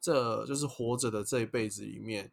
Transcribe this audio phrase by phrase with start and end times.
[0.00, 2.32] 这就是活着的这一辈子里面，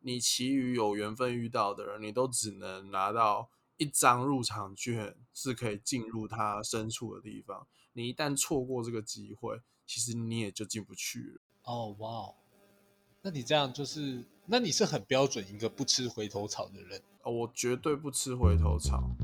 [0.00, 7.66] 你其余有缘分遇到的人，你都只能拿到一张入场券，是可以进入他深处的地方。
[7.94, 11.40] 你一旦错过这个机会，其实你也就进不去了。
[11.64, 12.34] 哦，哇哦，
[13.20, 17.02] 那你这样就是，那你是很标准一个不吃回头草的人。
[17.22, 19.14] 哦我绝对不吃回头草。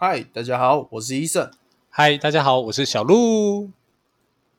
[0.00, 1.50] 嗨，大家好，我是医生，
[1.90, 3.72] 嗨，大家好，我是小鹿。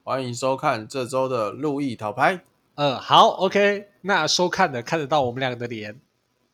[0.03, 2.43] 欢迎收看这周的路易淘拍，
[2.75, 3.88] 嗯，好，OK。
[4.02, 5.97] 那收看的看得到我们两个的脸。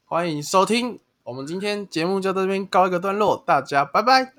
[0.06, 1.00] 欢迎收听。
[1.24, 4.34] 我们今天节目就到这边告一个段落，大家拜拜。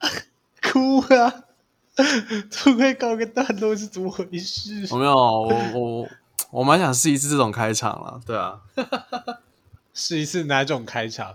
[0.72, 1.44] 哭啊！
[2.50, 4.88] 突然告个段落是怎么回事？
[4.90, 6.08] 我没有，我我
[6.50, 8.58] 我蛮想试一次这种开场了，对啊，
[9.94, 11.34] 试一次哪种开场？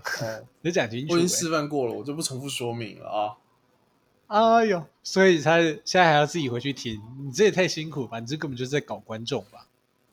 [0.62, 1.34] 你讲清楚、我已经欸。
[1.36, 3.36] 示范过了，我就不重复说明了啊。
[4.26, 8.18] 哎呦，所以他现在还要自己回去听，你这也太辛苦吧？
[8.18, 9.66] 你这根本就是在搞观众吧？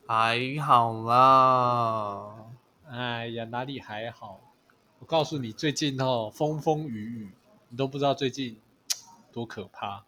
[0.07, 2.35] 还好啦，
[2.87, 4.39] 哎呀，哪里还好？
[4.99, 7.31] 我告诉你，最近哦，风风雨雨，
[7.69, 8.57] 你都不知道最近
[9.33, 10.05] 多可怕。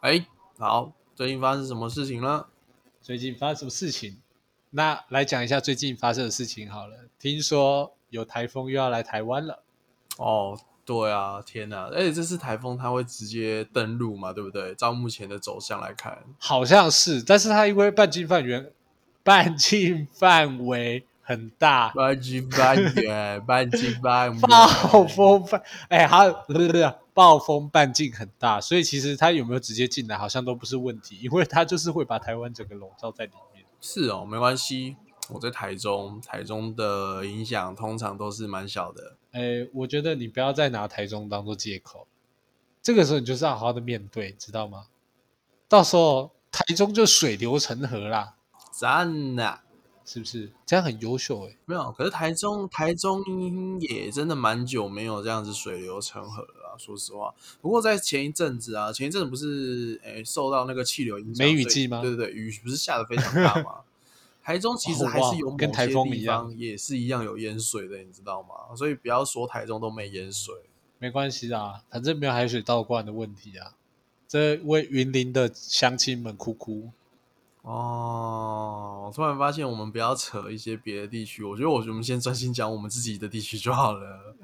[0.00, 0.24] 哎，
[0.58, 2.48] 好，最近发生什么事情了？
[3.02, 4.21] 最近发生什么事情？
[4.74, 6.96] 那来讲一下最近发生的事情好了。
[7.18, 9.62] 听说有台风又要来台湾了，
[10.16, 11.88] 哦，对啊，天哪！
[11.92, 14.74] 而且这次台风它会直接登陆嘛，对不对？
[14.74, 18.72] 照目前的走向来看，好像是，但是它因为半径范围
[19.22, 33.51] 半径范围很大，半径半远， 半径半，暴风半哎，好，不对不对，暴风半径很大，所以其实它有没有直接进来，好像都不是问题，因为它就是会把台湾整个笼罩在里面。
[33.84, 34.96] 是哦，没关系。
[35.28, 39.16] 我在台中，台中的影响通常都是蛮小的。
[39.32, 42.06] 哎，我觉得你不要再拿台中当做借口，
[42.80, 44.86] 这个时候你就是要好好的面对，知道吗？
[45.68, 48.36] 到时候台中就水流成河啦，
[48.70, 49.60] 赞呐！
[50.04, 50.52] 是不是？
[50.66, 51.56] 这样很优秀哎。
[51.64, 53.22] 没有，可是台中台中
[53.80, 56.78] 也真的蛮久没有这样子水流成河了啊。
[56.78, 63.80] 说实话，不过在前一阵子啊，前一阵子不是诶受到那个气流影响，梅雨季吗对对对，雨不是下的非常大吗。
[64.42, 68.74] 台中其实还是有某跟台些地风一样方也是一样有淹水的，你知道吗？
[68.74, 70.54] 所以不要说台中都没淹水。
[70.98, 73.74] 没关系啊，反正没有海水倒灌的问题啊。
[74.26, 76.90] 这为云林的乡亲们哭哭。
[77.62, 84.34] 哦，我突然发现我们不要扯一些别的地区，我觉得我我们先专心讲我们自己的地区就好了。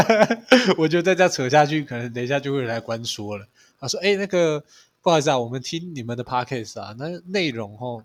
[0.78, 3.46] 我觉得再这样扯下去，可能等一下就会来关说了。
[3.78, 4.64] 他说：“哎，那个
[5.02, 8.02] 不好意思啊，我们听你们的 podcast 啊，那内容哦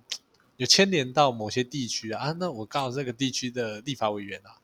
[0.58, 4.60] 有牵连到某些地区啊，啊那我刚好这个地区的立法委员啊，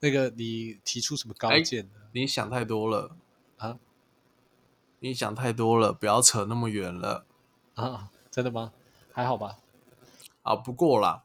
[0.00, 1.90] 那个你提出什么高哎见呢？
[2.10, 3.12] 你想太多了
[3.58, 3.78] 啊
[4.98, 7.24] 你想太多了，不要扯那么远了。
[7.76, 8.72] 啊，真的吗？
[9.18, 9.58] 还好吧？
[10.42, 11.24] 啊，不过啦，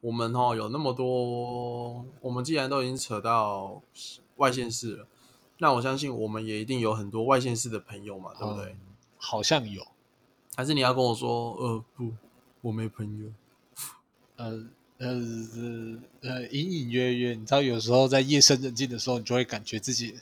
[0.00, 3.82] 我们哦有那么多，我们既然都已经扯到
[4.36, 5.08] 外县市了，
[5.58, 8.66] 那我相信我们也一定有很多外县市的朋友嘛，对不对？
[8.66, 8.78] 嗯
[9.16, 9.84] 好像有，
[10.56, 12.12] 还是你要跟我说，呃，不，
[12.60, 13.28] 我没朋友。
[14.36, 14.64] 呃
[14.98, 20.14] 呃呃呃，隐隐约约，你知道，有时候在夜深人静的时候，你就会感觉自己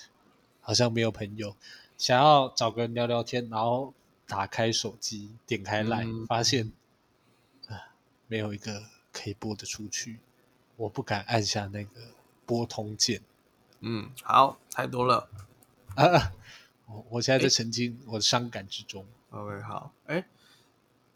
[0.62, 1.54] 好像没有朋友，
[1.98, 3.92] 想要找个人聊聊天，然后
[4.26, 6.70] 打开手机，点开 Line，、嗯发现啊，
[8.30, 10.20] 没有一个可以播得出去，
[10.76, 12.00] 我不敢按下那个
[12.46, 13.20] 拨通键
[13.80, 15.28] 嗯，好，太多了。
[15.96, 16.32] 啊！
[16.86, 19.04] 我我现在在沉浸我的伤感之中。
[19.30, 20.24] OK，好，哎，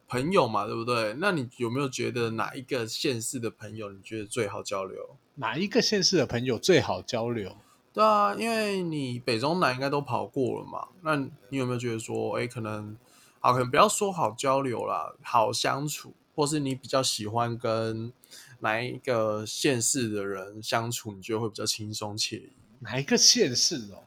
[0.09, 1.15] 朋友嘛，对不对？
[1.21, 5.17] 那你有没有觉得哪一个县市的朋友你觉得最好交流？
[5.37, 7.57] 哪一个县市的朋友最好交流？
[7.93, 12.97] 对啊，因为你北中南应该都跑过了嘛，那你有没有觉得说，哎，可能
[13.39, 18.13] 好，可能不要说好交流啦，好相处，或是你比较喜欢跟
[18.61, 22.53] 哪一个县市的人相处，你觉得会比较轻松惬意？
[22.81, 24.03] 哪一个县市哦？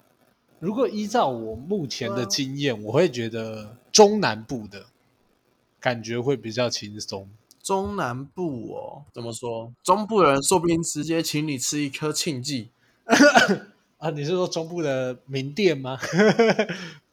[0.60, 4.88] 如果依照我目前的经验，我会觉得中南部的
[5.80, 7.30] 感觉会比较轻松。
[7.62, 9.72] 中南部哦，怎么说？
[9.84, 12.70] 中部的人说不定直接请你吃一颗庆记，
[14.00, 16.00] 啊，你是说中部的名店吗？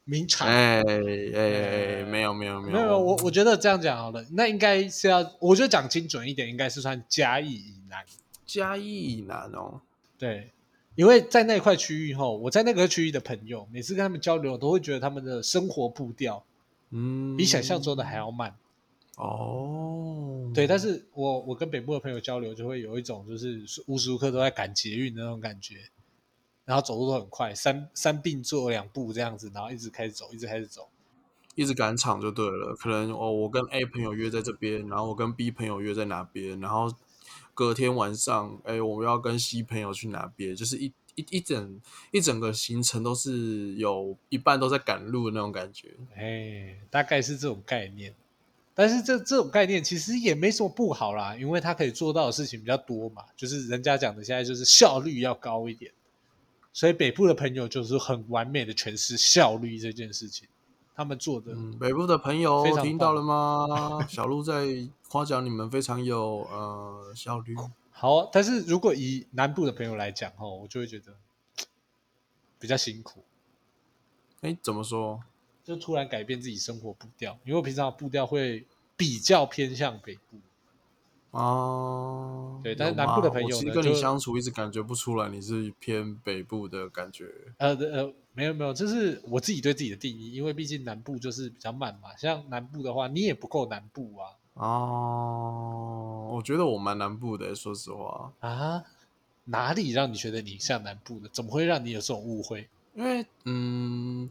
[0.05, 0.49] 名产？
[0.49, 0.93] 哎哎
[1.35, 8.05] 哎，没有没有没有没有，我我觉得这样讲好了，那应该是要，我觉得讲精准一点，应该是算嘉义以南。
[8.45, 9.81] 嘉义以南哦，
[10.19, 10.53] 对，
[10.95, 16.45] 因为在那块区域后，我在那个区域的朋友，每次跟他们交流，都会觉得他们的生活步调
[16.91, 18.55] 嗯，比想象中的还要慢。
[19.17, 25.77] 哦，对，但是我我跟北部的朋友交流，就会有一种就是无时无刻都在赶捷运的那种感觉，
[26.65, 30.89] 然后走路都很快，三三并做两步这样子，然后一直开始走，一直开始走。
[31.55, 32.75] 一直赶场就对了。
[32.75, 36.93] 可能哦，我跟 A 朋友约在这边，然后我跟 B 朋友约在哪边，然后
[37.55, 41.81] 隔天晚上，哎，我们要跟 C 朋友去哪边，就是一一一整
[42.11, 45.95] 一整个行程都是有一半都在赶路的那种感觉。
[46.17, 48.13] 哎，大概是这种概念。
[48.75, 55.93] 但是这这种概念其实也没什么不好啦，因为它可以做到的事情比较多嘛，就是人家讲的现在就是效率要高一点，
[56.75, 60.49] 所以北部的朋友就是很完美的诠释效率这件事情。
[60.97, 64.05] 他们做的，嗯，北部的朋友听到了吗？
[64.09, 67.55] 小鹿在夸奖你们非常有呃效率。
[67.91, 71.13] 好啊，但是如果以南部的朋友来讲哦，我就会觉得
[72.59, 73.25] 比较辛苦，
[74.43, 75.21] 哎，怎么说？
[75.65, 78.67] 就突然改变自己生活步调，因为我平常的步调会
[78.97, 80.39] 比较偏向北部。
[81.35, 87.29] 啊，对但是南部的朋友其实跟你相处一直感觉不出来你是偏北部的感觉。
[87.59, 92.17] 呃呃，没有没有，这是我自己对自己的定义，因为毕竟南部就是比较慢嘛。
[92.17, 98.85] 像南部的话，你也不够南部啊哦，我觉得我蛮南部的，说实话，啊！
[99.47, 101.29] 哪里让你觉得你像南部的？
[101.29, 102.69] 怎么会让你有这种误会？
[102.95, 104.31] 因为嗯，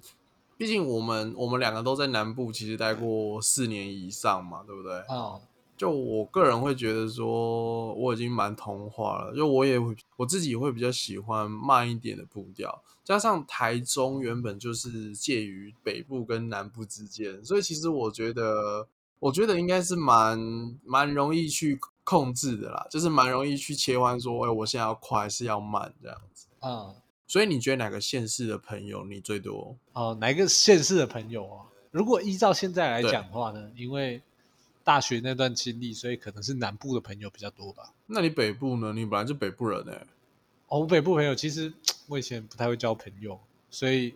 [0.58, 5.00] 毕竟我们我们两个都在南部，其实待过四年以上嘛，对不对？
[5.02, 5.38] 啊、
[5.84, 9.36] 就我个人会觉得说，我已经蛮同化了。
[9.36, 18.88] 就我也会我自己会比较喜欢慢一点的步调，加上台中原本就是介于北部跟南部之间，所以其实我觉得，
[19.20, 20.40] 我觉得应该是蛮
[20.86, 26.48] 蛮容易去控制的啦，就是蛮容易去切换说，哎、我现在要快还是要慢这样子。
[26.62, 26.96] 嗯
[27.28, 29.76] 所以你觉得哪个县市的朋友你最多？
[29.92, 31.66] 哦，哪一个县市的朋友啊？
[31.92, 34.22] 如果依照现在来讲的话呢，因为
[34.84, 37.94] 大学那段经历，所以可能是南部的朋友比较多吧。
[38.08, 38.92] 那你北部呢？
[38.94, 40.06] 你本来就北部人哎、
[40.68, 41.74] 哦，我北部朋友其实
[42.08, 43.40] 我以前不太会交朋友，
[43.70, 44.16] 所以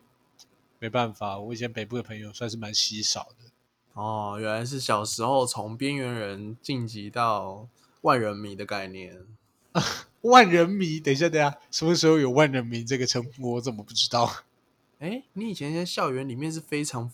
[0.80, 3.46] 没办法，我以前北部的朋友算是蛮稀少的。
[3.94, 7.68] 哦，原来是小时候从边缘人晋级到
[8.02, 9.26] 万人迷的概念。
[10.22, 13.54] 万人迷，等一下，等一下，什么时候有万人迷这个称呼？
[13.54, 14.44] 我怎么不知道？
[15.00, 17.10] 哎，你以前在校园里面是非常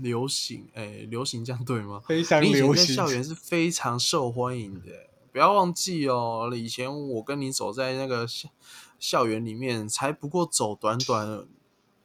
[0.00, 2.02] 流行，哎，流行这样对吗？
[2.06, 2.86] 非常你以前流行。
[2.86, 4.90] 在校园是非常受欢迎的，
[5.32, 6.50] 不要忘记哦。
[6.54, 8.48] 以前我跟你走在那个校
[8.98, 11.46] 校园里面，才不过走短短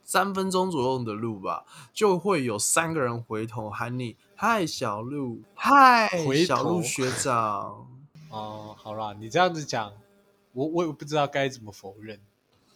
[0.04, 5.42] 三分钟左右的路吧，就会有三个人回头喊你：“嗨，小鹿！
[5.56, 7.88] 嗨回，小鹿头学长！”
[8.30, 9.94] 哦，好啦，你这样子讲，
[10.52, 12.20] 我我也不知道该怎么否认，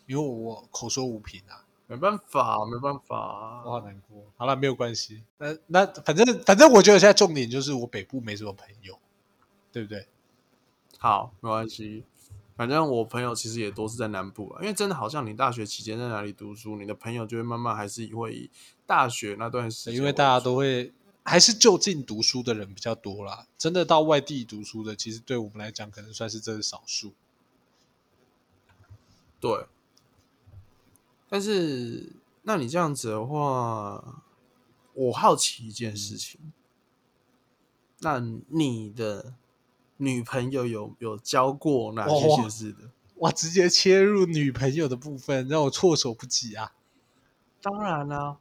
[0.05, 3.79] 因为我口说无凭啊，没办法，没办法我。
[3.79, 4.23] 好难过。
[4.37, 5.23] 好了，没有关系。
[5.37, 8.97] 那那反正反正，我觉得现在重点就是我北部没什么朋友，
[9.71, 10.07] 对不对？
[10.97, 12.03] 好，没关系。
[12.55, 18.49] 反正我朋友其实也都是在南部啊，因为真的好像你大学期间在哪里读书，你的朋友就会慢慢还是会以
[18.85, 20.91] 大学那段时间，因为大家都会
[21.23, 27.13] 还是就近读书的人比较多啦，真的到外地读书的，其实对我们来讲，可能算是真的少数。
[29.39, 29.65] 对。
[31.29, 32.09] 但是，
[32.47, 34.23] 那你这样子的话，
[34.93, 36.39] 我好奇一件事情，
[37.99, 39.33] 那你的
[39.97, 42.89] 女朋友有有交过哪些哇县市的？
[43.15, 46.71] 哇，直接切入女朋友的部分，让我措手不及啊！
[47.61, 48.37] 当然啦、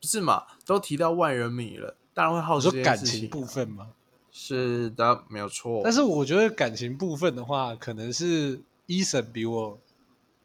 [0.00, 0.46] 不是嘛？
[0.64, 3.88] 都提到万人迷了，当然会好奇感情部分嘛，
[4.30, 5.80] 是的，没有错。
[5.82, 9.80] 但是我觉得感情部分的话，可能是伊森比我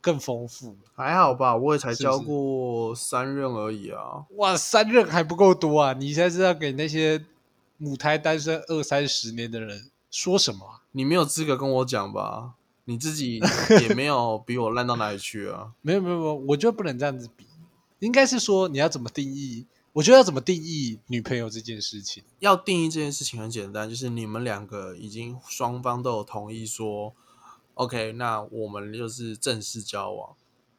[0.05, 0.77] 更丰富。
[0.93, 4.24] 还好吧，我也才交过三任而已啊。
[4.38, 5.93] 哇，三任还不够多啊！
[5.93, 7.25] 你现在是要给那些
[7.77, 12.53] 母胎单身二三十年的人说什么啊、你没有资格跟我讲吧？
[12.83, 13.41] 你自己
[13.81, 15.71] 也没有比我烂到哪里去啊。
[15.81, 17.47] 没有没有没有，我觉得不能这样子比，
[17.97, 19.65] 应该是说你要怎么定义？
[19.93, 22.24] 我觉得要怎么定义女朋友这件事情？
[22.39, 27.13] 要定义这件事情很简单，就是你们两个已经双方都有同意说
[27.75, 30.36] ，OK，那我们就是正式交往。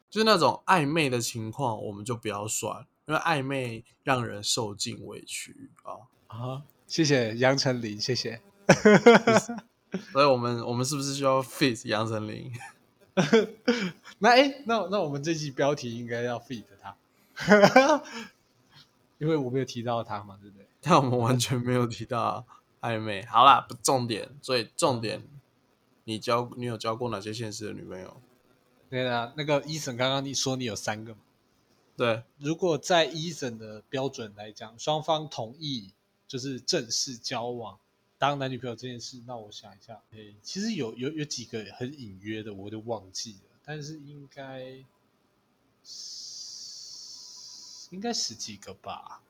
[0.09, 6.07] 就是那种暧昧的情况，我们就不要算，因为暧昧让人受尽委屈啊。
[6.27, 8.41] 啊，谢谢杨丞琳，谢谢。
[10.11, 12.51] 所以我们我们是不是需要 fit 杨丞琳？
[14.19, 16.95] 那哎，那那我们这期标题应该要 feed 他，
[19.19, 20.67] 因为我没有提到他嘛，对不对？
[20.81, 22.45] 但我们完全没有提到
[22.81, 23.25] 暧昧。
[23.25, 25.21] 好啦，不重点，所以重点，
[26.07, 28.21] 你交你有交过哪些现实的女朋友？
[28.89, 31.19] 对啊，那个伊森刚刚你说你有三个嘛？
[31.97, 35.91] 对，如果在伊森的标准来讲，双方同意
[36.25, 37.77] 就是正式交往，
[38.17, 44.61] 当男女朋友这件事，那我想一下，诶，其实有有有几个很隐约的，我都忘记了，但是应该
[47.91, 49.21] 应该十几个吧，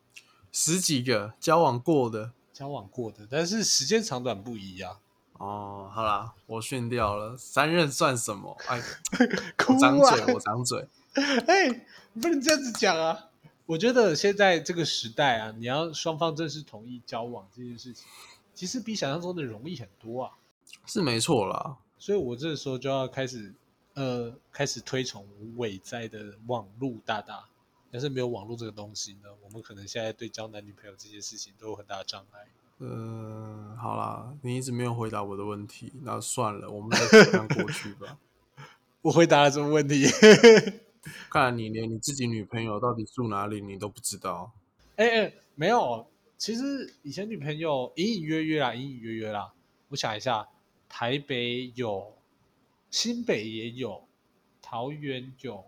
[0.51, 5.00] 十几个交往过的交往过的，但是时间长短不一样。
[5.39, 5.89] 哦。
[5.94, 8.56] 好啦，我训掉了，三任算什么？
[8.67, 8.82] 哎，
[9.58, 10.15] 哭我张啊！
[10.15, 10.88] 嘴，我张嘴。
[11.48, 11.67] 哎，
[12.13, 13.29] 你不能这样子讲啊！
[13.65, 18.06] 我觉得现在这个时代啊，你要双方正式同意交往这件事情，
[18.53, 20.32] 其实比想象中的容易很多啊。
[20.86, 21.77] 是没错啦。
[21.98, 23.53] 所以我这时候就要开始，
[23.96, 25.27] 呃，开始推崇
[25.58, 27.46] 伟在的网络大大。
[27.89, 32.46] 但是没有网络这个东西呢，我们可能现在对交男女朋友这件事情都有很大的障碍。
[32.79, 38.17] 呃，好啦，你一直没有回答我的问题，那算了，我们再 这样过去吧。
[39.01, 40.05] 我回答了什么问题？
[41.29, 44.51] 看来你连你自己女朋友到底住哪里你都不知道。
[44.98, 46.05] 哎哎，没有，
[46.38, 49.53] 其实以前女朋友隐隐约约啦，隐隐约约啦。
[49.88, 50.48] 我想一下，
[50.89, 52.13] 台北有，
[52.91, 54.05] 新北也有，
[54.62, 55.63] 桃园有，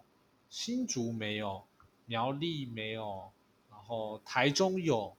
[0.49, 1.63] 新竹没有，
[2.05, 3.31] 苗栗没有，
[3.71, 5.15] 然后台中有，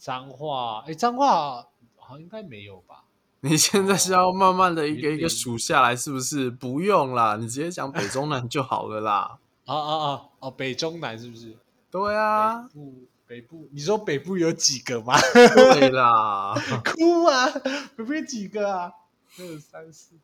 [0.00, 1.66] 彰化，哎，脏话
[1.98, 3.04] 好像应该没有吧？
[3.42, 6.50] 你现在是要慢慢的一个一个数下来，是不是？
[6.50, 9.38] 不用啦，你直接讲北中南就好了啦。
[9.66, 10.22] 啊啊啊！
[10.40, 11.54] 哦，北中南是不是？
[11.90, 12.94] 对啊北，部，
[13.26, 15.14] 北部，你说北部有几个吗？
[15.34, 16.54] 对啦，
[16.84, 17.48] 哭啊！
[17.94, 18.92] 北部有几个啊？
[19.38, 20.14] 二三四，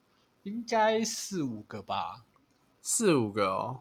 [0.45, 2.25] 应该四五个吧？
[2.81, 3.81] 四五个哦。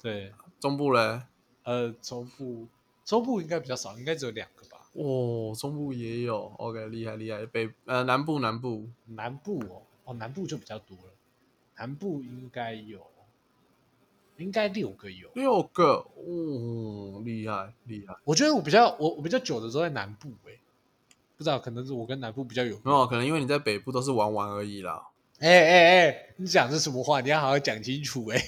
[0.00, 1.22] 对，中部嘞？
[1.64, 2.68] 呃，中部
[3.04, 4.61] 中部应该比较少，应该只有两个吧？
[4.92, 6.52] 哦，中部也有。
[6.58, 7.46] OK，厉害厉害。
[7.46, 11.12] 北呃南部南部南部哦，哦，南部就比较多了，
[11.78, 13.00] 南部应该有，
[14.36, 15.28] 应该六个有。
[15.34, 18.14] 六个，哦，厉害厉害。
[18.24, 20.58] 我觉得我比较我我比较久的时候在南部诶、
[21.36, 25.08] 不知道可能是我跟南部比较有没有，可能因为你在北部都是玩玩而已啦。
[25.38, 27.20] 哎哎哎，你讲的什么话？
[27.20, 28.38] 你要好好讲清楚 哎、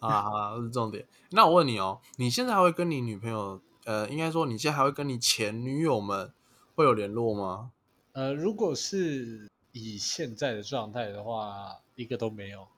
[0.00, 1.06] 啊，好啦，这是重点。
[1.30, 6.32] 那我问你哦，你现在还会跟你女朋友，呃，应该说你现在还会跟你前女友们
[6.76, 7.72] 会有联络吗？
[8.12, 12.68] 呃，如果是以现在的状态的话，一个都没有。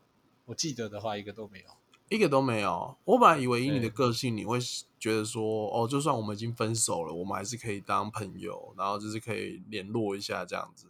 [0.47, 1.67] 我记得的话，一个都没有。
[2.09, 2.97] 一个都没有。
[3.05, 4.59] 我本来以为以你的个性，你会
[4.99, 10.87] 觉得说，哦，就算我们已经分手了，我们还是可以当朋友，然后就是可以联络一下这样子。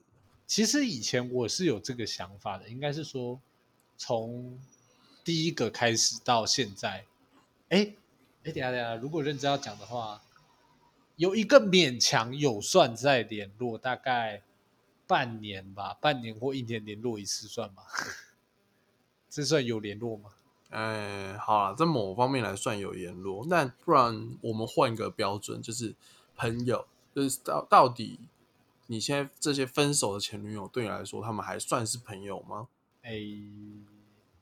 [0.46, 3.40] 其实以前我是有这个想法的，应该是说
[3.96, 4.56] 从
[5.24, 7.06] 第一个开始到现在，
[7.70, 7.92] 哎
[8.44, 10.20] 哎，等下等下，如果认真要讲的话，
[11.16, 14.42] 有一个勉强有算在联络，大概
[15.06, 17.82] 半年吧，半年或一年联络一次算吗？
[19.30, 20.30] 这算有联络吗？
[20.70, 25.94] 哎，好了，在某方面来算有联络，但不然我们换一个标准，就是
[26.34, 28.18] 朋友，就是到到底
[28.87, 32.68] 你现在这些分手的前女友对你来说，他们还算是朋友吗？
[33.02, 33.12] 哎，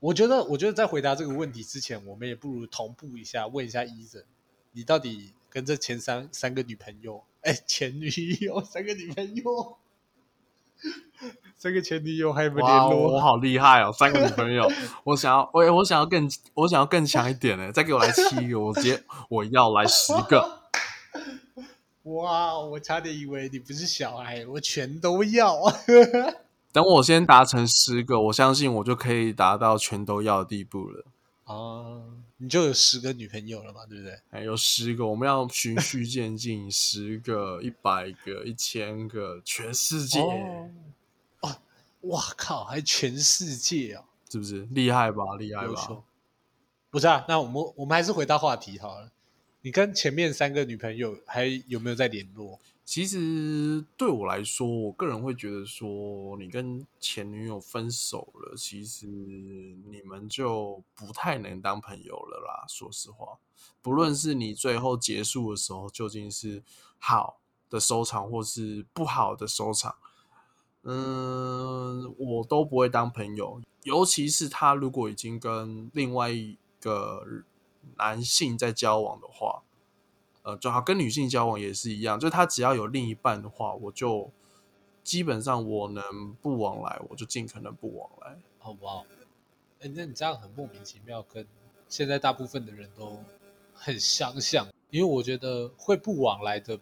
[0.01, 4.25] 我觉得，我觉得在回答这个问题之前，我们也不如同步一下，问一下伊人，
[4.71, 8.09] 你到底跟这前三三个女朋友，哎，前女
[8.41, 9.77] 友三个女朋友，
[11.55, 13.19] 三个前女友还有没有联哇，我？
[13.21, 14.67] 好厉害哦，三个女朋友，
[15.05, 20.63] 我想要，我我想要更，我想要更强一点呢，再给我来七个，我直接我要来十个。
[22.03, 25.61] 哇，我差点以为你不是小孩，我全都要。
[26.73, 31.05] 等我先达成十个，我相信我就可以达到全都要的地步了。
[31.45, 32.01] 哦，
[32.37, 34.17] 你就有十个女朋友了嘛，对不对？
[34.29, 40.69] 还有十个，我们要循序渐进，十个、一百个、一千个，全世界，哦，
[41.41, 41.55] 哦，
[42.01, 45.35] 哇靠，还全世界哦，是不是厉害吧？
[45.37, 46.03] 厉害吧？
[46.89, 49.11] 不是啊，那我们我们还是回到话题好了。
[49.61, 52.59] 你跟前面三个女朋友还有没有在联络？
[52.91, 62.65] 其实对我来说，我个人会觉得说，你跟前女友分手了，其实你们就不太能当朋友了啦。
[62.67, 63.39] 说实话，
[63.81, 66.61] 不论是你最后结束的时候究竟是
[66.99, 69.95] 好的收场，或是不好的收场，
[70.81, 73.61] 嗯，我都不会当朋友。
[73.83, 77.25] 尤其是他如果已经跟另外一个
[77.95, 79.63] 男性在交往的话，
[80.43, 84.31] 呃，就好跟女性交往也是一样，就是他只要有另一半的话，我就
[85.03, 88.37] 基本上我能不往来，我就尽可能不往来。
[88.59, 89.05] 好不好？
[89.79, 91.45] 哎，那你这样很莫名其妙，跟
[91.87, 93.19] 现在大部分的人都
[93.73, 96.79] 很相像，因为我觉得会不往来的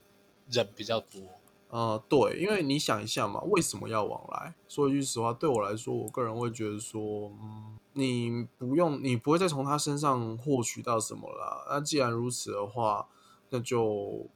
[0.50, 1.22] 人比较多。
[1.70, 4.56] 呃，对，因为你想一下嘛，为什么要往来？
[4.68, 11.66] 说一句实话，对我来说，我个人会觉得说，嗯，你不用，你不会再从他身上获取到什么啦。
[11.70, 13.08] 那既然如此的话，
[13.50, 14.28] 那就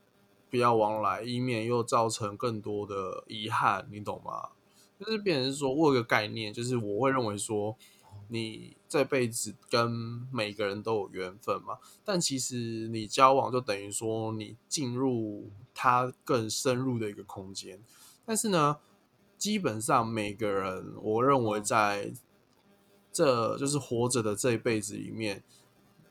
[0.49, 4.49] 不要往来，以免又造成更多的遗憾，你懂吗？
[4.99, 7.75] 就是变成是说，我有个概念，就是我会认为说，
[8.29, 9.91] 你这辈子跟
[10.31, 17.81] 每个人都有缘分嘛，但其实你交往就等于说你进入他更深入的一个空间，
[18.25, 18.77] 但是呢，
[19.37, 22.13] 基本上每个人，我认为在
[23.11, 25.43] 这就是活着的这一辈子里面，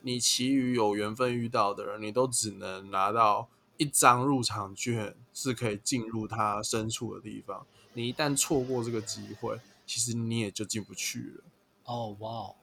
[0.05, 7.65] 你其余有缘分遇到的人，你都只能拿到一张入场券，是可以进入他深处的地方。
[7.93, 11.43] 你一旦错过这个机会，其实你也就进不去了。
[11.85, 12.55] 哦，哇哦，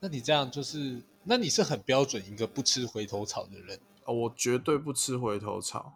[0.00, 3.80] 那你这样就是，那你是很标准一个不吃回头草的人。
[4.04, 5.94] 哦我绝对不吃回头草，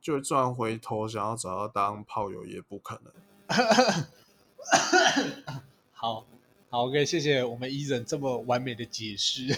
[0.00, 3.12] 就算回头想要找到当炮友也不可能。
[5.90, 6.24] 好，
[6.72, 9.48] 好，OK，谢谢我们伊人这么完美的解释。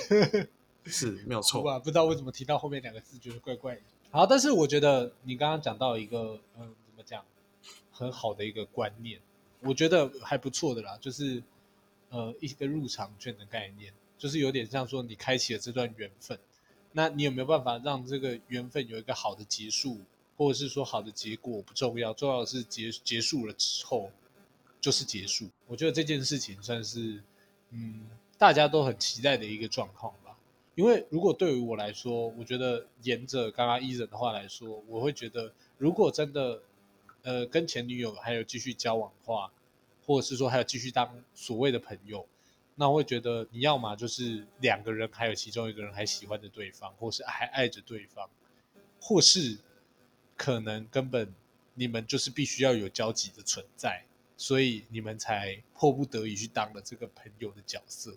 [0.86, 1.62] 是没有错。
[1.62, 1.78] 吧？
[1.78, 3.82] 不知道为什么提到后面两个字觉得怪怪的。
[4.10, 7.22] 好，但是我觉得你刚刚讲到一个，嗯，怎么讲，
[7.92, 9.20] 很好的一个观念，
[9.60, 11.42] 我觉得还不错的啦，就是
[12.08, 16.38] 呃一个入场券的概念，就是有点像说你开启了这段缘分，
[16.92, 20.00] 那你有没有办法让这个缘分有一个好的结束，
[20.38, 24.10] 或者是说好的结果不重要，重要的是结结束了之后
[24.82, 25.48] 就是结束。
[25.66, 27.22] 我觉得这件事情算是
[27.70, 30.36] 嗯大家都很期待的一个状况吧。
[30.74, 36.62] 因为如果对于我来说，我觉得沿着刚刚伊人的话来说，我会觉得，如果真的
[37.22, 39.52] 呃跟前女友还有继续交往的话，
[40.06, 42.26] 或者是说还有继续当所谓的朋友，
[42.74, 48.28] 那我会觉得你要么就是两个人还有其中一个人还喜欢着对方，或是还爱着对方，
[48.98, 49.58] 或是
[50.38, 51.32] 可能根本
[51.74, 54.06] 你们就是必须要有交集的存在，
[54.42, 58.16] 所以你们才迫不得已去当了这个朋友的角色。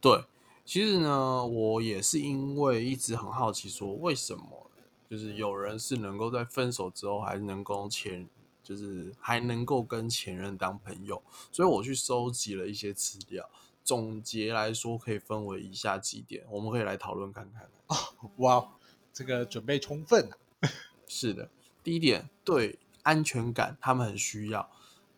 [0.00, 0.24] 对，
[0.64, 4.68] 其实呢，我也是因为一直很好奇，说为什么
[5.08, 8.28] 就是有人是能够在分手之后还能够前，
[8.64, 13.48] 就是还能够跟前任当朋友，所以我去收集了一些资料，
[13.84, 17.70] 总结来说可以分为以下几点，我们可以来讨论看看。
[17.86, 17.96] 哦
[18.38, 18.68] 哇，
[19.12, 20.34] 这个准备充分啊！
[21.06, 21.48] 是的，
[21.84, 24.68] 第一点，对安全感，他们很需要，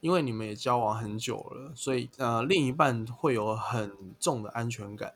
[0.00, 5.14] 因为你们也交往很久了，所以呃，另一半会有很重的安全感，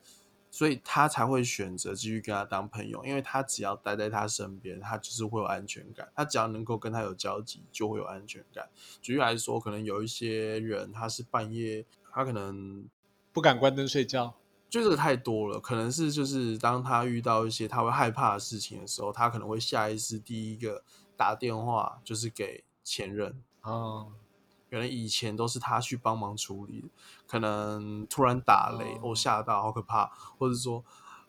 [0.50, 8.68] 所以他才会选择继续跟他当朋友，因为他只要待在他身边，他就是会有安全感，他只要能够跟他有交集，就会有安全感。
[9.00, 12.86] 举例来说，可能有一些人他是半夜，他可能
[13.32, 14.34] 不敢关灯睡觉。
[14.70, 20.82] 就这个太多了，可能是就是当他遇到一些他会害怕的事情的时候，他可能会下意识第一个
[21.16, 24.12] 打电话就是给前任，哦，
[24.74, 26.88] 可能以前都是他去帮忙处理的，
[27.28, 30.06] 可能突然打雷，哦我吓到，好可怕，
[30.36, 30.84] 或者说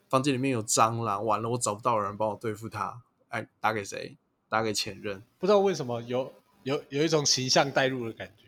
[0.10, 4.18] 房间里面有蟑螂，完了我找不到人帮我对付他，哎，打给谁？
[4.50, 5.22] 打给前任。
[5.38, 8.48] 不知道为什么有有有一种形象带入的感觉，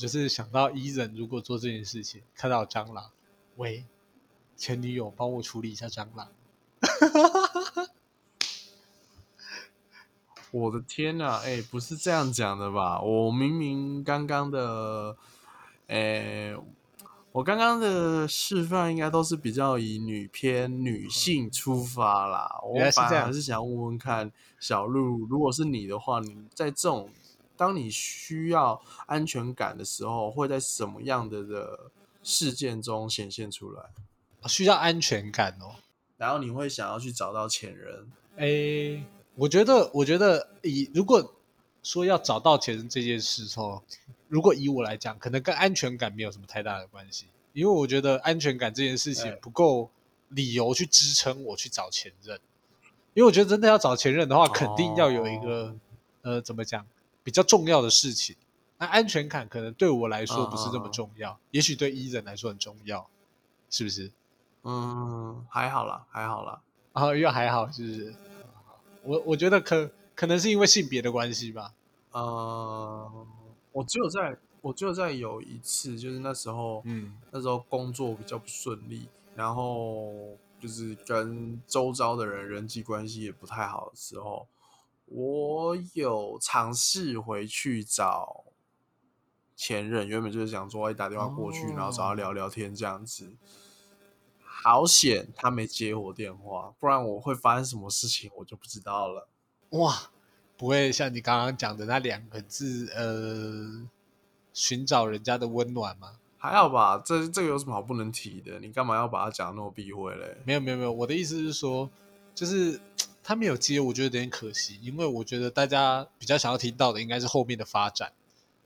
[0.00, 3.12] 就是想到伊人如果做这件事情，看到蟑螂，
[3.54, 3.84] 喂，
[4.56, 6.28] 前女友帮我处理一下蟑螂。
[10.54, 13.00] 我的天呐，哎、不是这样讲的吧？
[13.00, 15.16] 我明明刚刚的，
[15.88, 16.54] 哎、
[17.32, 22.48] 我刚刚的示范应该都是比较以女偏女性出发啦。
[22.62, 27.10] 我原来是这样反而是想问问看小鹿，如果是你的话，你在这种
[27.56, 31.90] 当你需要安全感的时候，会在什么样的的
[32.22, 33.82] 事件中显现出来？
[34.46, 35.74] 需要安全感哦。
[36.16, 38.06] 然后你会想要去找到前任？
[38.36, 39.04] 诶，
[39.36, 41.34] 我觉得，我觉得以如果
[41.82, 43.82] 说要找到前任这件事哦，
[44.28, 49.90] 如果以我来讲，可能跟安全感没有什么太大的关系，因为我觉得安全感这件事情哎不够
[50.28, 52.38] 理由去支撑我去找前任，
[53.12, 55.76] 因为我觉得真的要找前任的话，肯定要有一个、哦
[56.22, 56.86] 呃怎么讲
[57.22, 58.34] 比较重要的事情。
[58.78, 63.06] 那安全感可能对我来说不是这么重要，也许对伊人来说很重要，
[63.68, 64.10] 是不是？
[64.62, 66.62] 嗯，还好啦，还好啦。
[66.94, 68.14] 然后又还好，是不是？
[69.04, 71.74] 我我觉得可可能是因为性别的关系吧。
[72.12, 73.26] 呃，
[73.72, 84.46] 我只有在我只有在有一次，就是那时候，嗯，那时候工作比较不顺利，然后就是跟周遭的人人际关系也不太好的时候，
[85.06, 88.44] 我有尝试回去找
[89.56, 93.34] 前任，原本就是想说，哎，打电话过去，然后找他聊聊天这样子。
[94.64, 99.28] 好险，他没接我电话，不然我会发生什么事情我就不知道了。
[99.72, 100.10] 哇，
[100.56, 103.86] 不会像你刚刚讲的那两个字，呃，
[104.54, 106.12] 寻找人家的温暖吗？
[106.38, 108.58] 还好吧，这这个有什么好不能提的？
[108.58, 110.38] 你干嘛要把它讲那么避讳嘞？
[110.46, 111.90] 没有没有没有，我的意思是说，
[112.34, 112.80] 就是
[113.22, 118.14] 他没有接，我觉得有点可惜，因为我觉得大家比较想要听到的应该是后面的发展，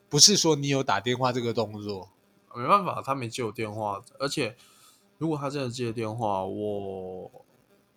[0.08, 2.08] 不是说你有打电话这个动作。
[2.54, 4.56] 没办法，他没接我电话，而且
[5.18, 7.30] 如果他真的接了电话，我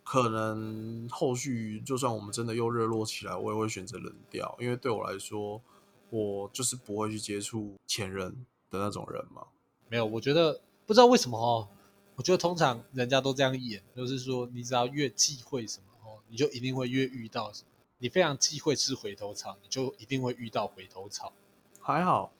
[0.03, 5.61] 可能后续就算我们真的又热络起来，我也会选择冷掉，因为对我来说，
[6.09, 9.47] 我就是不会去接触前任的那种人嘛。
[9.87, 11.69] 没有，我觉得不知道为什么哦，
[12.15, 17.69] 我觉得通常人家都这样演，就是说你只要越忌讳什么哦，你就一定会越遇到什么。
[17.99, 21.31] 你非常忌讳吃回头草，你就一定会遇到回头草。
[21.79, 22.31] 还好，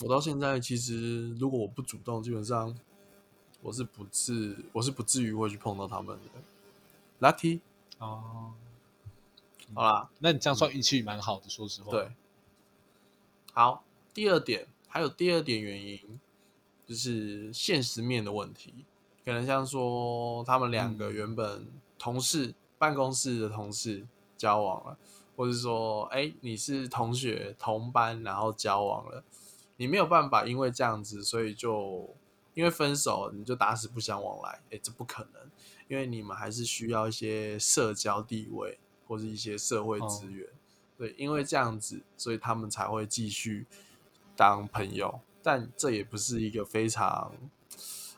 [0.00, 2.78] 我到现在其实如果我不主动，基本上
[3.62, 7.28] 我是不至我是不至于会去碰到他们的。
[7.28, 7.60] Lucky
[7.98, 8.54] 哦，
[9.74, 11.90] 好啦，那你这样算运气蛮好的，说实话。
[11.90, 12.12] 对，
[13.52, 16.18] 好，第二点还有第二点原因，
[16.86, 18.86] 就是现实面的问题，
[19.24, 21.66] 可能像说他们两个原本
[21.98, 24.06] 同事、办公室的同事
[24.38, 24.96] 交往了，
[25.36, 29.22] 或者说，哎，你是同学同班，然后交往了，
[29.76, 32.08] 你没有办法因为这样子，所以就
[32.54, 35.50] 因为分手你就打死不相往来，哎，这不可能，
[35.88, 40.48] 因为你们还是需要一些社交地位或者一些社会资源。
[40.96, 43.66] 对，因为这样子，所以他们才会继续
[44.36, 45.20] 当朋友。
[45.42, 47.32] 但这也不是一个非常，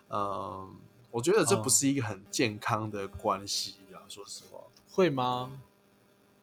[0.08, 0.74] 嗯，
[1.12, 4.02] 我觉得这不是一个很健康的关系啊。
[4.08, 4.58] 说实话，
[4.90, 5.60] 会吗？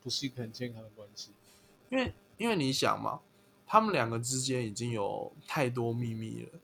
[0.02, 1.32] 不是一个很健康的关系，
[1.90, 3.20] 因为因为你想嘛，
[3.68, 6.60] 他们两个之间已经有太多秘密了。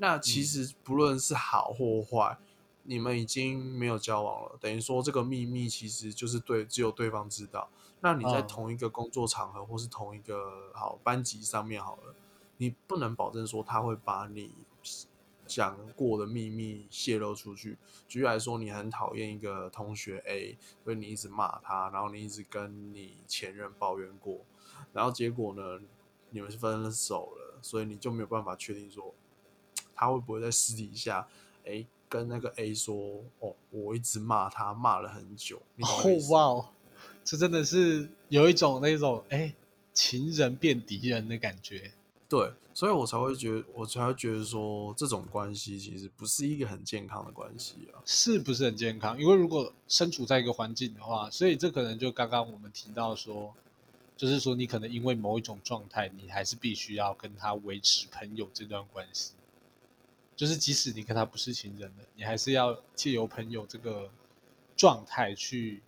[0.00, 2.38] 那其实不论是好或坏，
[2.84, 7.68] 你们已经没有交往了，等于说这个秘密其实就是对只有对方知道。
[8.00, 12.14] 那你在同一个工作场合，或是同一个好班级上面好了，
[12.56, 14.54] 你不能保证说他会把你
[15.46, 17.76] 讲过的秘密泄露出去。
[18.08, 24.46] 举例来说，你很讨厌一个同学 A，所以你一直骂他，然后你一直跟你前任抱怨过，
[24.94, 25.80] 然后结果呢，
[26.30, 29.14] 你们是分了手了，所以你就没有办法确定说
[29.94, 31.26] 他会不会在私底下，
[31.66, 35.60] 哎，跟那个 A 说，哦，我一直骂他，骂了很久。
[35.78, 36.70] 哦，哇！
[37.24, 39.54] 这真的是有一种那种哎，
[39.92, 41.92] 情人变敌人的感觉。
[42.28, 48.00] 对，所以我才会觉得，我才会觉得说，这种关系其实不是一个很健康的关系啊。
[48.06, 49.20] 是不是很健康？
[49.20, 53.52] 因为如果身处在一个环境的话，所以这可能就刚刚我们提到说，
[54.16, 59.32] 就是说你可能因为某一种状态，你还是必须要跟他维持朋友这段关系。
[60.40, 64.08] 就是即使你跟他不是情人了，你还是要借由朋友这个
[64.74, 65.82] 状态去。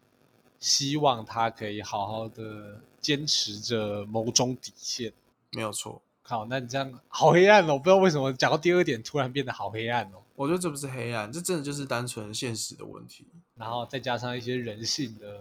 [0.60, 5.10] 希望他可以好好的坚持着某种底线，
[5.52, 6.00] 没有错。
[6.22, 10.22] 好，那你这样好黑暗哦，不知道为什么讲到第二点突然变得好黑暗哦。
[10.36, 15.40] 我觉得这不是黑暗，这真的就是单纯现实的问题，然后再加上一些人性的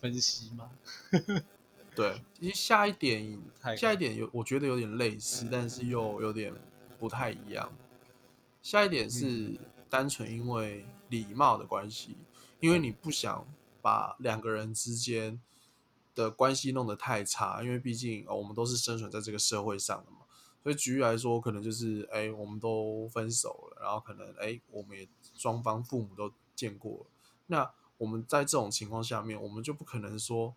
[0.00, 0.70] 分析嘛。
[1.96, 3.38] 对， 其实下一点，
[3.76, 6.52] 下一点有我觉得有点类似，但是又有点
[6.96, 7.72] 不太一样。
[8.62, 12.16] 下一点是单纯因为礼貌的关系，
[12.60, 13.46] 因为你不想。
[13.82, 15.40] 把两个人之间
[16.14, 20.18] 的关系弄得太差，因为毕竟哦，我们都是生存在这个社会上的嘛。
[20.62, 27.06] 所以举例来说，可能就是哎，我们都分手了，然后可能哎，我们也双方父母都见过了。
[27.46, 30.54] 那我们在这种情况下面，我们就不可能说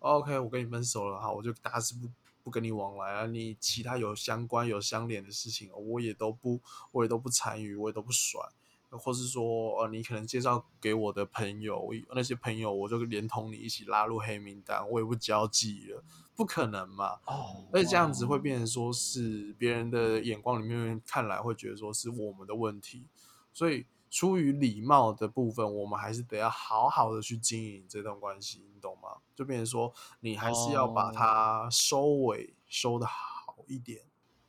[0.00, 2.06] ，OK，我跟你分手了，哈，我就打死不
[2.46, 3.26] 不跟你往来啊。
[3.26, 6.60] 你其他有相关有相连的事情，我也都不，
[6.92, 8.40] 我也都不参与，我也都不甩。
[8.88, 16.04] 或是说，呃，你可能介绍给我的朋友，那些朋友我就连同你一起拉入黑名单，我也不交际了，
[16.36, 17.18] 不可能嘛？
[17.26, 23.04] 哦，而且这样子会变成说是别人的眼光里面看来会觉得说是我们的问题，
[23.52, 23.84] 所以
[24.16, 29.10] 出于礼貌的部分，我们还是得要好好的去经营这段关系，你懂吗？
[29.34, 34.00] 就变成说你还是要把它收尾收的好一点。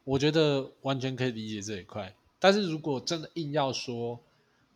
[0.05, 4.19] 我觉得完全可以理解这一块，但是如果真的硬要说。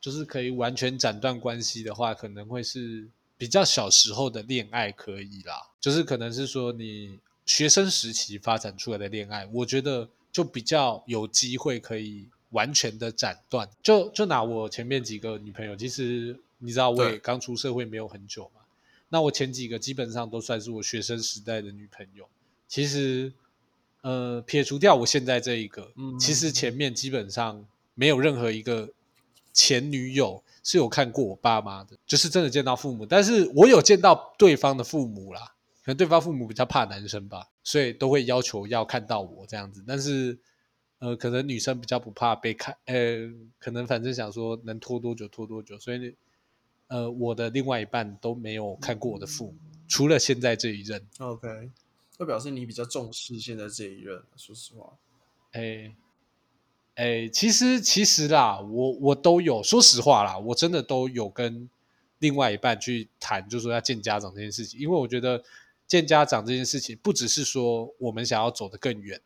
[0.01, 5.69] 就是可以完全斩断关系的话，可能会是比较小时候的恋爱可以啦。
[5.80, 13.68] 就是可能是说你学生时期发展出来的恋爱，我觉得就比较有机会可以完全的斩断。
[13.84, 18.62] 就就拿我前面几个女朋友，其实你知道我也刚出社会没有很久嘛。
[19.10, 22.26] 那我前几个基本上都算是我学生时代的女朋友。
[22.68, 23.34] 其实，
[24.02, 28.90] 呃，撇除掉我现在这一个，其实前面基本上没有任何一个。
[29.54, 35.42] 前女友是有看过我爸妈的，就是真的见到父母，但是我有见到对方的父母啦。
[35.84, 39.84] 可能对方父母比较怕男生吧，所以都会要求要看到我这样子。
[39.86, 40.40] 但是，
[41.02, 46.16] 呃，可能女生比较不怕被看，呃，可能反正想说能拖多久拖多久，所以，
[46.90, 49.56] 呃，我的另外一半都没有看过我的父母，
[49.88, 51.04] 除了现在这一任。
[51.18, 51.72] OK，
[52.20, 54.22] 会表示你比较重视现在这一任。
[54.36, 54.94] 说实话，
[55.54, 55.96] 哎
[56.94, 61.68] 哎，其实其实啦，我我都有，说实话啦，我真的都有跟
[62.20, 65.44] 另外一半去谈，就说要见家长这件事情，因为我觉得
[65.88, 69.20] 见家长这件事情，不只是说我们想要走得更远，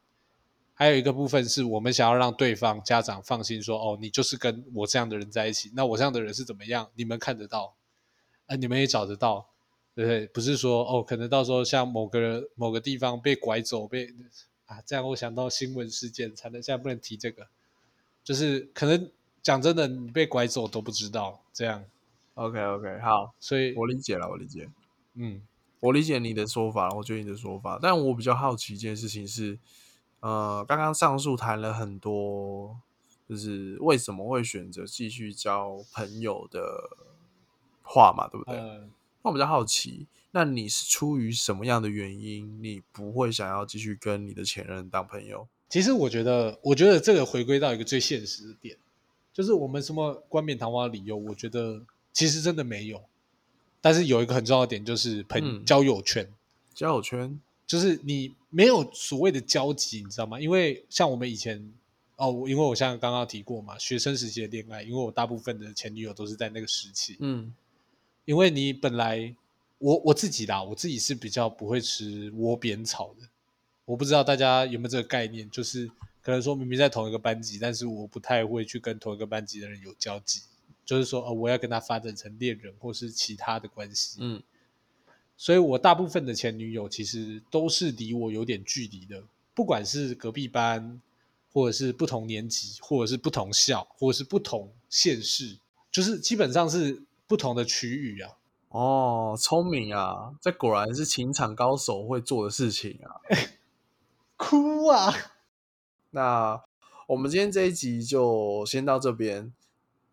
[0.78, 7.76] 还有一个部分是我们想要让对方家长放心说，哦，你就是跟我这样的人在一起，那我这样的人是怎么样，你们看得到，
[8.48, 9.48] 啊，你们也找得到，
[9.96, 10.28] 对不对？
[10.28, 14.14] 不是说哦，可能到时候像某个某个地方被拐走，被
[14.66, 17.48] 啊，这样我想到新闻事件，才能现在不能提这个，
[18.22, 19.10] 就是可能
[19.42, 21.86] 讲真的，你被拐走都不知道，这样
[22.34, 24.68] ，OK OK，好，所以我理解了，我理解，
[25.14, 25.42] 嗯
[25.80, 29.60] 我理解你的说法，我觉得你的说法，但我比较好奇一件事情是，
[30.20, 32.78] 呃，刚刚上述谈了很多，
[33.30, 36.90] 就是为什么会选择继续交朋友的
[37.84, 38.56] 话嘛，对不对？
[38.58, 38.90] 嗯，
[39.22, 45.48] 那我比较好奇，那你是出于什么样的原因，你不会想要继续跟你的前任当朋友？
[45.70, 48.78] 其实我觉得，我觉得这个回归到一个最现实的点，
[49.34, 53.04] 就是我们什么冠冕堂皇的理由，我觉得其实真的没有。
[53.82, 56.32] 但是有一个很重要的点，就是朋、嗯交友圈，
[56.74, 60.40] 交友圈，就是你没有所谓的交集，你知道吗？
[60.40, 61.74] 因为像我们以前
[62.16, 67.54] 哦，因为我像刚刚提过嘛，学生时期的恋爱，因为我大部分的前女友都是在那个时期，嗯
[68.24, 69.36] 因为你本来
[69.78, 73.28] 我我自己啦，我自己是比较不会吃窝边草的。
[73.84, 75.92] 我不知道大家有没有这个概念，就是
[76.22, 80.40] 可能说明明在同一个班级，但是我不太会去跟同一个班级的人有交集，
[80.86, 84.18] 就是说哦，我要跟他发展成恋人或是其他的关系。
[84.22, 84.42] 嗯
[85.38, 91.02] 所以我大部分的前女友其实都是离我有点距离的，不管是隔壁班，
[91.52, 95.58] 或者是不同年级，或者是不同校，或者是不同县市，
[95.92, 98.32] 就是基本上是不同的区域啊。
[98.70, 103.20] 哦，聪明啊，这果然是情场高手会做的事情啊。
[104.38, 105.14] 哭啊！
[106.12, 106.62] 那
[107.08, 109.54] 我们今天这一集就先到这边。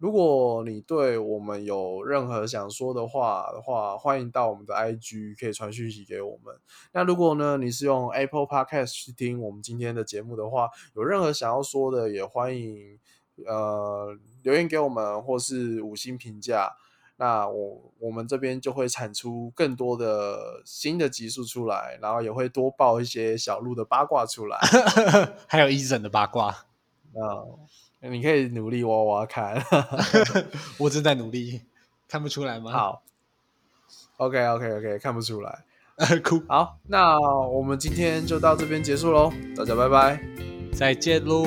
[0.03, 6.53] 如果你对我们有任何想说的话的话，欢迎到我们的 IG 可以传讯息给我们。
[6.93, 12.99] 那如果呢你是用 Apple Podcast 去听我们今天的节目的话，有任何想要说的，也欢迎
[13.47, 16.73] 呃留言给我们，或是五星评价。
[17.15, 24.59] 那我我们这边就会产出更多的新的集数出来，然后也会多爆一些小鹿的八卦出来。
[25.47, 26.67] 还有 Eason 的八卦，
[27.15, 27.47] 那
[28.11, 29.63] 你可以努力挖挖看。
[30.79, 31.63] 我正在努力，
[32.09, 33.03] 看不出来吗？，好
[34.17, 35.65] ，OK OK OK，看不出来。
[36.25, 40.21] 哭，好，那我们今天就到这边结束喽，大家拜拜。
[40.73, 41.45] 再见喽。